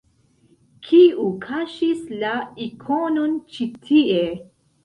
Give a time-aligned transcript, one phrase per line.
[0.87, 2.33] Kiu kaŝis la
[2.69, 4.27] ikonon ĉi tie?